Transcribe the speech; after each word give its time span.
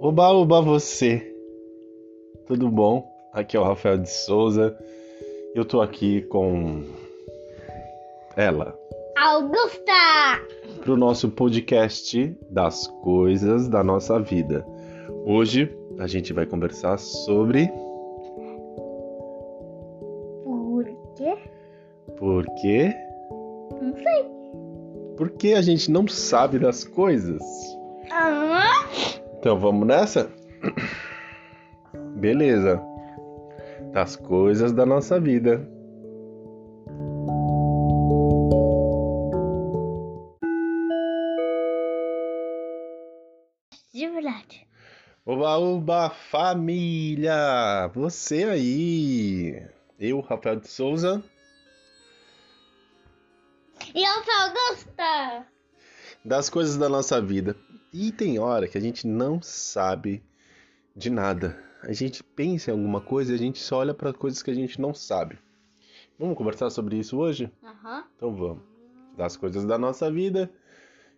Oba, 0.00 0.30
oba, 0.32 0.60
você! 0.60 1.34
Tudo 2.46 2.68
bom? 2.70 3.06
Aqui 3.32 3.56
é 3.56 3.60
o 3.60 3.64
Rafael 3.64 3.98
de 3.98 4.10
Souza. 4.10 4.76
Eu 5.54 5.64
tô 5.64 5.80
aqui 5.80 6.22
com 6.22 6.84
ela, 8.36 8.78
Augusta! 9.16 9.92
pro 10.82 10.96
nosso 10.96 11.28
podcast 11.30 12.36
das 12.50 12.86
coisas 13.02 13.68
da 13.68 13.82
nossa 13.82 14.20
vida. 14.20 14.64
Hoje 15.26 15.74
a 15.98 16.06
gente 16.06 16.32
vai 16.32 16.46
conversar 16.46 16.98
sobre 16.98 17.68
Por 20.44 20.84
quê? 21.16 21.36
por 22.16 22.44
que 22.60 22.94
Não 23.82 23.94
sei. 23.96 24.24
por 25.16 25.30
que 25.30 25.54
a 25.54 25.62
gente 25.62 25.90
não 25.90 26.06
sabe 26.06 26.58
das 26.58 26.84
coisas. 26.84 27.42
Ah, 28.12 28.84
Então 29.38 29.58
vamos 29.58 29.86
nessa? 29.86 30.30
Beleza. 32.16 32.82
Das 33.92 34.16
coisas 34.16 34.72
da 34.72 34.84
nossa 34.84 35.20
vida. 35.20 35.66
de 43.98 44.08
verdade. 44.08 44.66
Oba, 45.26 45.58
oba, 45.58 46.10
família! 46.10 47.88
Você 47.94 48.44
aí! 48.44 49.66
Eu, 49.98 50.20
Rafael 50.20 50.56
de 50.56 50.68
Souza, 50.68 51.22
E 53.94 54.02
eu 54.02 54.22
Augusta! 54.40 55.46
das 56.24 56.48
coisas 56.48 56.76
da 56.76 56.88
nossa 56.88 57.20
vida. 57.20 57.56
E 57.92 58.12
tem 58.12 58.38
hora 58.38 58.68
que 58.68 58.76
a 58.76 58.80
gente 58.80 59.06
não 59.06 59.40
sabe 59.40 60.22
de 60.94 61.10
nada. 61.10 61.62
A 61.82 61.92
gente 61.92 62.22
pensa 62.22 62.70
em 62.70 62.74
alguma 62.74 63.00
coisa 63.00 63.32
e 63.32 63.34
a 63.34 63.38
gente 63.38 63.58
só 63.58 63.78
olha 63.78 63.94
para 63.94 64.12
coisas 64.12 64.42
que 64.42 64.50
a 64.50 64.54
gente 64.54 64.80
não 64.80 64.92
sabe. 64.92 65.38
Vamos 66.18 66.36
conversar 66.36 66.70
sobre 66.70 66.96
isso 66.98 67.16
hoje? 67.16 67.50
Aham. 67.62 68.04
Então 68.16 68.34
vamos. 68.34 68.62
Das 69.16 69.36
coisas 69.36 69.64
da 69.64 69.78
nossa 69.78 70.10
vida. 70.10 70.50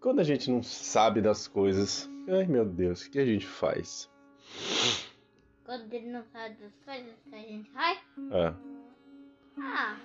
Quando 0.00 0.20
a 0.20 0.24
gente 0.24 0.50
não 0.50 0.62
sabe 0.62 1.20
das 1.20 1.46
coisas, 1.48 2.08
ai 2.28 2.46
meu 2.46 2.64
Deus, 2.64 3.02
o 3.02 3.10
que 3.10 3.18
a 3.18 3.24
gente 3.24 3.46
faz? 3.46 4.10
Quando 5.64 5.92
ele 5.92 6.10
não 6.10 6.24
sabe 6.32 6.56
das 6.56 6.72
coisas 6.84 7.14
que 7.28 7.34
a 7.34 7.38
gente 7.38 7.70
faz, 7.70 7.98
É. 8.32 8.54
ah, 9.58 9.96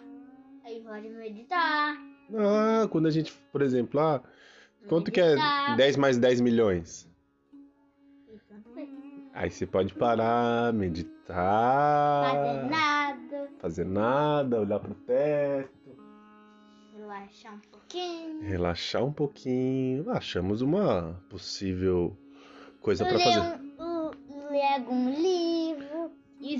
aí 0.63 0.81
pode 0.81 1.09
meditar. 1.09 1.97
Ah, 2.35 2.87
quando 2.89 3.07
a 3.07 3.11
gente, 3.11 3.33
por 3.51 3.61
exemplo, 3.61 3.99
ah, 3.99 4.21
quanto 4.87 5.11
que 5.11 5.19
é 5.21 5.29
meditar. 5.35 5.75
10 5.77 5.97
mais 5.97 6.17
10 6.17 6.41
milhões? 6.41 7.07
Aí 9.33 9.51
você 9.51 9.67
pode 9.67 9.93
parar, 9.93 10.73
meditar, 10.73 12.33
Fazer 12.33 12.69
nada, 12.69 13.49
fazer 13.59 13.85
nada, 13.85 14.59
olhar 14.61 14.79
pro 14.79 14.95
teto, 14.95 15.95
relaxar 16.97 17.53
um 17.53 17.59
pouquinho. 17.69 18.41
relaxar 18.41 19.03
um 19.05 19.11
pouquinho. 19.13 20.09
Achamos 20.09 20.61
uma 20.63 21.21
possível 21.29 22.17
coisa 22.81 23.05
para 23.05 23.19
fazer. 23.19 23.39
um, 23.79 23.83
um- 23.83 24.49
ler 24.49 24.73
algum 24.73 25.09
livro. 25.11 26.11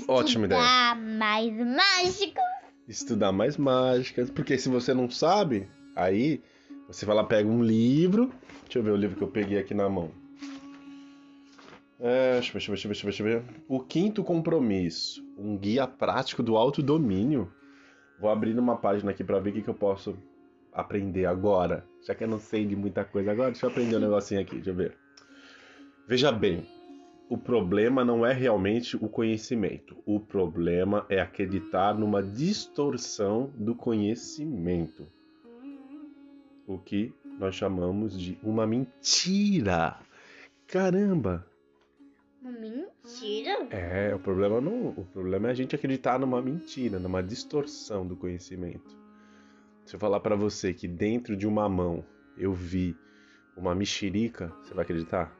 Ótima 0.06 0.46
ideia. 0.46 0.60
estudar 0.60 0.96
mais 1.00 1.52
mágico. 1.56 2.40
Estudar 2.86 3.32
mais 3.32 3.56
mágicas, 3.56 4.30
porque 4.30 4.56
se 4.56 4.68
você 4.68 4.94
não 4.94 5.10
sabe, 5.10 5.68
aí 5.96 6.40
você 6.88 7.04
vai 7.04 7.14
lá, 7.14 7.22
pega 7.22 7.46
um 7.46 7.62
livro. 7.62 8.32
Deixa 8.64 8.78
eu 8.78 8.82
ver 8.82 8.92
o 8.92 8.96
livro 8.96 9.16
que 9.16 9.22
eu 9.22 9.28
peguei 9.28 9.58
aqui 9.58 9.74
na 9.74 9.88
mão. 9.90 10.10
É, 12.00 12.34
deixa 12.34 12.48
eu 12.48 12.52
ver, 12.54 12.58
deixa 12.58 12.70
eu 12.70 12.88
ver, 12.88 12.94
deixa 13.02 13.22
eu 13.22 13.26
ver, 13.26 13.40
deixa. 13.42 13.62
O 13.68 13.80
quinto 13.80 14.24
compromisso, 14.24 15.22
um 15.36 15.56
guia 15.56 15.86
prático 15.86 16.42
do 16.42 16.56
autodomínio. 16.56 17.52
Vou 18.18 18.30
abrir 18.30 18.58
uma 18.58 18.76
página 18.76 19.10
aqui 19.10 19.22
para 19.22 19.38
ver 19.38 19.50
o 19.50 19.52
que, 19.52 19.62
que 19.62 19.68
eu 19.68 19.74
posso 19.74 20.16
aprender 20.72 21.26
agora. 21.26 21.84
Já 22.06 22.14
que 22.14 22.24
eu 22.24 22.28
não 22.28 22.38
sei 22.38 22.64
de 22.64 22.74
muita 22.74 23.04
coisa 23.04 23.32
agora, 23.32 23.50
deixa 23.50 23.66
eu 23.66 23.70
aprender 23.70 23.96
um 23.96 24.00
negocinho 24.00 24.40
aqui, 24.40 24.54
deixa 24.54 24.70
eu 24.70 24.74
ver. 24.74 24.96
Veja 26.06 26.32
bem, 26.32 26.66
o 27.28 27.36
problema 27.36 28.02
não 28.02 28.24
é 28.24 28.32
realmente 28.32 28.96
o 28.96 29.10
conhecimento. 29.10 29.94
O 30.06 30.18
problema 30.18 31.04
é 31.10 31.20
acreditar 31.20 31.94
numa 31.94 32.22
distorção 32.22 33.52
do 33.56 33.74
conhecimento. 33.74 35.06
O 36.68 36.78
que 36.78 37.12
nós 37.38 37.54
chamamos 37.54 38.16
de 38.16 38.38
uma 38.42 38.66
mentira. 38.66 39.98
Caramba! 40.66 41.44
Uma 42.42 42.52
mentira? 42.52 43.66
É, 43.70 44.14
o 44.14 44.18
problema 44.18 44.60
não, 44.60 44.88
o 44.90 45.04
problema 45.06 45.48
é 45.48 45.50
a 45.50 45.54
gente 45.54 45.74
acreditar 45.74 46.18
numa 46.18 46.40
mentira, 46.42 46.98
numa 46.98 47.22
distorção 47.22 48.06
do 48.06 48.14
conhecimento. 48.16 48.96
Se 49.84 49.96
eu 49.96 50.00
falar 50.00 50.20
pra 50.20 50.36
você 50.36 50.74
que 50.74 50.86
dentro 50.86 51.34
de 51.36 51.46
uma 51.46 51.68
mão 51.68 52.04
eu 52.36 52.52
vi 52.52 52.94
uma 53.56 53.74
mexerica, 53.74 54.48
você 54.62 54.74
vai 54.74 54.84
acreditar? 54.84 55.34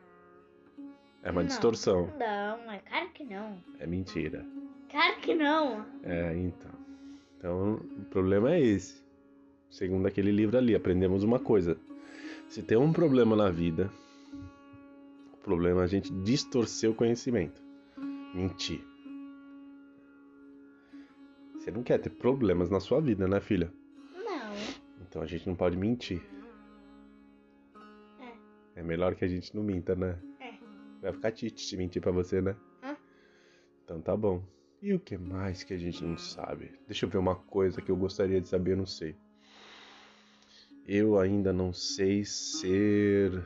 É 1.22 1.30
uma 1.30 1.42
Não. 1.42 1.48
distorção, 1.48 2.06
Não, 2.18 2.72
é 2.72 2.78
claro 2.78 3.10
que 3.10 3.24
não. 3.24 3.62
é 3.78 3.86
mentira. 3.86 4.44
Claro 4.90 5.20
que 5.20 5.34
não. 5.34 5.84
É, 6.02 6.34
então. 6.36 6.70
Então, 7.36 7.74
o 7.74 8.04
problema 8.06 8.52
é 8.54 8.60
esse. 8.60 9.04
Segundo 9.70 10.06
aquele 10.06 10.30
livro 10.30 10.56
ali, 10.56 10.74
aprendemos 10.74 11.22
uma 11.22 11.38
coisa. 11.38 11.78
Se 12.48 12.62
tem 12.62 12.78
um 12.78 12.92
problema 12.92 13.36
na 13.36 13.50
vida, 13.50 13.90
o 15.32 15.36
problema 15.38 15.82
é 15.82 15.84
a 15.84 15.86
gente 15.86 16.12
distorcer 16.22 16.90
o 16.90 16.94
conhecimento. 16.94 17.62
Mentir. 18.34 18.80
Você 21.54 21.70
não 21.70 21.82
quer 21.82 21.98
ter 21.98 22.10
problemas 22.10 22.70
na 22.70 22.80
sua 22.80 23.00
vida, 23.00 23.28
né, 23.28 23.40
filha? 23.40 23.70
Não. 24.14 24.52
Então 25.02 25.20
a 25.20 25.26
gente 25.26 25.46
não 25.46 25.54
pode 25.54 25.76
mentir. 25.76 26.22
É 28.74 28.82
melhor 28.82 29.14
que 29.14 29.24
a 29.24 29.28
gente 29.28 29.54
não 29.54 29.62
minta, 29.62 29.94
né? 29.94 30.18
É. 30.40 30.52
Vai 31.02 31.12
ficar 31.12 31.32
tite 31.32 31.60
se 31.60 31.76
mentir 31.76 32.00
pra 32.00 32.12
você, 32.12 32.40
né? 32.40 32.56
Hã? 32.82 32.96
Então 33.84 34.00
tá 34.00 34.16
bom. 34.16 34.42
E 34.80 34.94
o 34.94 35.00
que 35.00 35.18
mais 35.18 35.64
que 35.64 35.74
a 35.74 35.78
gente 35.78 36.04
não 36.04 36.16
sabe? 36.16 36.70
Deixa 36.86 37.04
eu 37.04 37.10
ver 37.10 37.18
uma 37.18 37.34
coisa 37.34 37.82
que 37.82 37.90
eu 37.90 37.96
gostaria 37.96 38.40
de 38.40 38.48
saber, 38.48 38.72
eu 38.72 38.76
não 38.76 38.86
sei. 38.86 39.16
Eu 40.88 41.18
ainda 41.18 41.52
não 41.52 41.70
sei 41.70 42.24
ser 42.24 43.44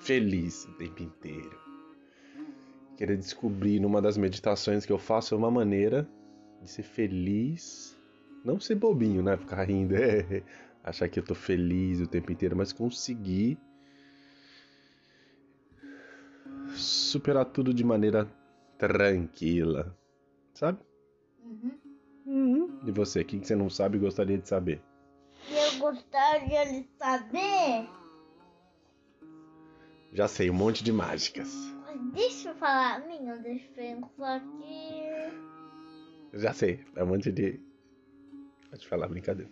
feliz 0.00 0.66
o 0.66 0.72
tempo 0.74 1.02
inteiro. 1.02 1.58
Querer 2.98 3.16
descobrir 3.16 3.80
numa 3.80 4.02
das 4.02 4.18
meditações 4.18 4.84
que 4.84 4.92
eu 4.92 4.98
faço 4.98 5.34
uma 5.34 5.50
maneira 5.50 6.06
de 6.60 6.68
ser 6.68 6.82
feliz, 6.82 7.98
não 8.44 8.60
ser 8.60 8.74
bobinho, 8.74 9.22
né? 9.22 9.34
Ficar 9.38 9.64
rindo, 9.64 9.96
é, 9.96 10.42
achar 10.84 11.08
que 11.08 11.18
eu 11.18 11.24
tô 11.24 11.34
feliz 11.34 11.98
o 11.98 12.06
tempo 12.06 12.30
inteiro, 12.30 12.54
mas 12.54 12.74
conseguir 12.74 13.58
superar 16.74 17.46
tudo 17.46 17.72
de 17.72 17.82
maneira 17.82 18.28
tranquila, 18.76 19.96
sabe? 20.52 20.80
Uhum. 21.42 21.85
E 22.26 22.90
você, 22.90 23.20
o 23.20 23.24
que 23.24 23.38
você 23.38 23.54
não 23.54 23.70
sabe 23.70 23.96
e 23.96 24.00
gostaria 24.00 24.36
de 24.36 24.48
saber? 24.48 24.82
Eu 25.48 25.78
gostaria 25.78 26.64
de 26.66 26.88
saber. 26.98 27.88
Já 30.12 30.26
sei, 30.26 30.50
um 30.50 30.54
monte 30.54 30.82
de 30.82 30.92
mágicas. 30.92 31.54
Mas 31.84 32.12
Deixa 32.12 32.48
eu 32.48 32.54
falar. 32.56 33.06
Menino, 33.06 33.40
deixa 33.42 33.66
eu 33.68 33.74
pensar 33.74 34.36
aqui. 34.36 35.02
Já 36.34 36.52
sei, 36.52 36.84
é 36.96 37.04
um 37.04 37.06
monte 37.06 37.30
de. 37.30 37.60
Pode 38.70 38.88
falar, 38.88 39.08
brincadeira. 39.08 39.50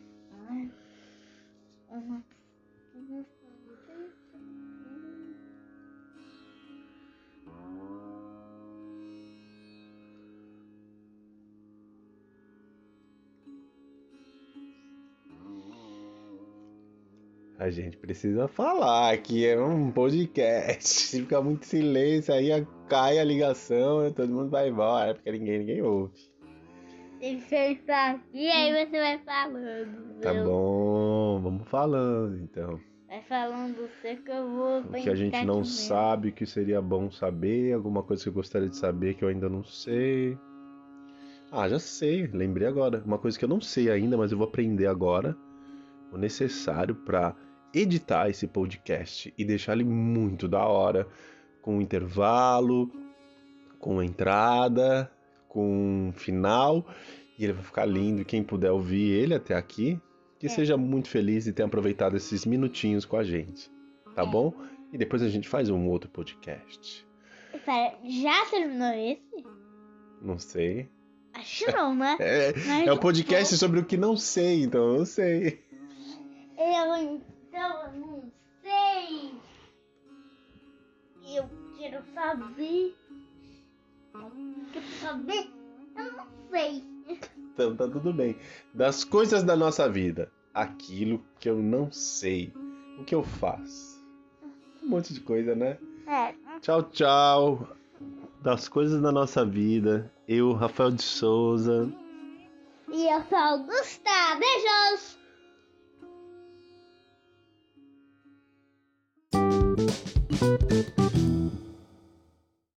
A 17.59 17.71
gente 17.71 17.97
precisa 17.97 18.49
falar 18.49 19.17
que 19.19 19.47
é 19.47 19.61
um 19.61 19.91
podcast. 19.91 20.85
Se 21.09 21.21
ficar 21.21 21.41
muito 21.41 21.65
silêncio, 21.65 22.35
aí 22.35 22.51
cai 22.89 23.19
a 23.19 23.25
ligação, 23.25 24.11
todo 24.13 24.33
mundo 24.33 24.51
vai 24.51 24.69
embora, 24.69 25.15
porque 25.15 25.31
ninguém, 25.31 25.61
ninguém 25.61 25.83
ouve. 25.83 26.13
E 28.33 28.51
aí 28.51 28.87
você 28.87 28.99
vai 28.99 29.19
falando. 29.19 30.21
Tá 30.21 30.33
viu? 30.33 30.45
bom, 30.45 31.41
vamos 31.43 31.69
falando 31.69 32.39
então. 32.39 32.81
Vai 33.09 33.23
falando 33.23 33.77
você 33.77 34.17
que 34.17 34.31
eu 34.31 34.51
vou 34.51 34.81
O 34.81 34.93
que 34.93 35.09
a 35.09 35.15
gente 35.15 35.45
não 35.47 35.65
sabe, 35.65 36.33
que 36.33 36.45
seria 36.45 36.83
bom 36.83 37.11
saber, 37.11 37.73
alguma 37.73 38.03
coisa 38.03 38.23
que 38.23 38.29
eu 38.29 38.33
gostaria 38.33 38.69
de 38.69 38.77
saber 38.77 39.15
que 39.15 39.25
eu 39.25 39.29
ainda 39.29 39.49
não 39.49 39.63
sei. 39.63 40.37
Ah, 41.53 41.69
já 41.69 41.79
sei, 41.79 42.27
lembrei 42.27 42.67
agora. 42.67 43.01
Uma 43.07 43.19
coisa 43.19 43.39
que 43.39 43.45
eu 43.45 43.49
não 43.49 43.61
sei 43.61 43.89
ainda, 43.89 44.17
mas 44.17 44.33
eu 44.33 44.39
vou 44.39 44.49
aprender 44.49 44.89
agora. 44.89 45.37
O 46.15 46.19
necessário 46.19 46.95
para 46.95 47.35
editar 47.75 48.29
esse 48.31 48.47
podcast 48.47 49.35
e 49.37 49.45
deixar 49.45 49.73
ele 49.73 49.85
muito 49.85 50.47
da 50.47 50.65
hora, 50.65 51.09
com 51.61 51.81
intervalo, 51.81 52.91
com 53.81 54.01
entrada, 54.03 55.11
com 55.49 56.13
final, 56.15 56.87
e 57.39 57.45
ele 57.45 57.53
vai 57.55 57.65
ficar 57.65 57.85
lindo. 57.85 58.25
Quem 58.25 58.43
puder 58.45 58.71
ouvir 58.71 59.11
ele 59.11 59.35
até 59.35 59.55
aqui, 59.57 60.01
que 60.39 60.47
É. 60.47 60.49
seja 60.49 60.77
muito 60.77 61.09
feliz 61.09 61.47
e 61.47 61.53
tenha 61.53 61.67
aproveitado 61.67 62.17
esses 62.17 62.45
minutinhos 62.47 63.05
com 63.05 63.17
a 63.17 63.25
gente, 63.25 63.71
tá 64.15 64.23
É. 64.23 64.27
bom? 64.27 64.53
E 64.93 64.97
depois 64.99 65.23
a 65.23 65.29
gente 65.29 65.49
faz 65.49 65.69
um 65.69 65.89
outro 65.89 66.09
podcast. 66.11 67.05
Pera, 67.65 67.95
já 68.05 68.45
terminou 68.47 68.93
esse? 68.95 69.45
Não 70.23 70.39
sei. 70.39 70.89
Acho 71.33 71.67
não, 71.73 71.93
né? 71.97 72.17
É, 72.21 72.87
é 72.87 72.93
o 72.93 72.99
podcast 73.01 73.57
sobre 73.57 73.81
o 73.81 73.85
que 73.85 73.97
não 73.97 74.17
sei, 74.17 74.63
então 74.63 74.93
eu 74.93 74.99
não 74.99 75.05
sei. 75.05 75.64
Eu 76.65 76.97
então 76.97 77.93
não 77.93 78.33
sei. 78.63 79.35
Eu 81.37 81.51
quero 81.77 82.03
saber. 82.15 82.97
Eu 84.15 84.33
quero 84.73 84.87
saber. 84.99 85.51
Eu 85.95 86.13
não 86.13 86.27
sei. 86.51 86.83
Então 87.53 87.77
tá 87.77 87.87
tudo 87.87 88.15
bem. 88.15 88.39
Das 88.73 89.05
coisas 89.05 89.43
da 89.43 89.55
nossa 89.55 89.91
vida, 89.91 90.33
aquilo 90.55 91.23
que 91.39 91.51
eu 91.51 91.57
não 91.59 91.93
sei, 91.93 92.51
o 92.99 93.05
que 93.05 93.15
eu 93.15 93.23
faço. 93.23 94.03
Um 94.83 94.89
monte 94.89 95.13
de 95.13 95.21
coisa, 95.21 95.55
né? 95.55 95.79
É. 96.07 96.35
Tchau, 96.61 96.83
tchau. 96.85 97.69
Das 98.41 98.71
coisas 98.71 99.03
da 99.03 99.13
nossa 99.13 99.45
vida, 99.45 100.11
eu, 100.27 100.55
Rafael 100.55 100.93
de 100.93 101.03
Souza. 101.03 101.93
E 102.91 103.07
eu 103.07 103.23
sou 103.25 103.61
o 103.61 103.65
Gustavo. 103.65 104.41
Beijos. 104.41 105.24